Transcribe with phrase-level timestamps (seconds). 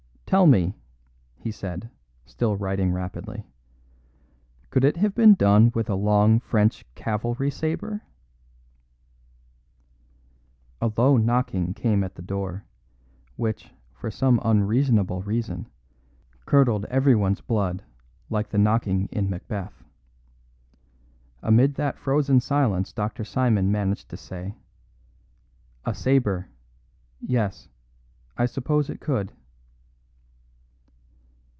[0.25, 0.77] "Tell me,"
[1.35, 1.89] he said,
[2.25, 3.49] still writing rapidly,
[4.69, 8.03] "could it have been done with a long French cavalry sabre?"
[10.81, 12.63] A low knocking came at the door,
[13.35, 15.67] which, for some unreasonable reason,
[16.45, 17.83] curdled everyone's blood
[18.29, 19.83] like the knocking in Macbeth.
[21.43, 23.25] Amid that frozen silence Dr.
[23.25, 24.55] Simon managed to say:
[25.83, 26.47] "A sabre
[27.19, 27.67] yes,
[28.37, 29.33] I suppose it could."